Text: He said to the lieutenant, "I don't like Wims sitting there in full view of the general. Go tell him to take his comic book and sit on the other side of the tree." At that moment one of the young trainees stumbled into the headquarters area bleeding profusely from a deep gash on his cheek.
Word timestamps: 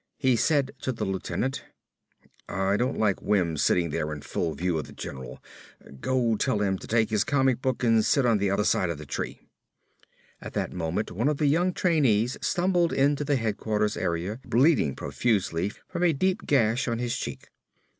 He 0.17 0.35
said 0.35 0.71
to 0.81 0.91
the 0.91 1.05
lieutenant, 1.05 1.63
"I 2.49 2.75
don't 2.75 2.97
like 2.97 3.21
Wims 3.21 3.61
sitting 3.61 3.91
there 3.91 4.11
in 4.11 4.21
full 4.21 4.55
view 4.55 4.79
of 4.79 4.87
the 4.87 4.93
general. 4.93 5.43
Go 5.99 6.35
tell 6.37 6.59
him 6.61 6.79
to 6.79 6.87
take 6.87 7.11
his 7.11 7.23
comic 7.23 7.61
book 7.61 7.83
and 7.83 8.03
sit 8.03 8.25
on 8.25 8.39
the 8.39 8.49
other 8.49 8.63
side 8.63 8.89
of 8.89 8.97
the 8.97 9.05
tree." 9.05 9.41
At 10.41 10.53
that 10.53 10.73
moment 10.73 11.11
one 11.11 11.27
of 11.27 11.37
the 11.37 11.45
young 11.45 11.71
trainees 11.71 12.35
stumbled 12.41 12.91
into 12.93 13.23
the 13.23 13.35
headquarters 13.35 13.95
area 13.95 14.39
bleeding 14.43 14.95
profusely 14.95 15.69
from 15.87 16.01
a 16.01 16.13
deep 16.13 16.47
gash 16.47 16.87
on 16.87 16.97
his 16.97 17.15
cheek. 17.15 17.49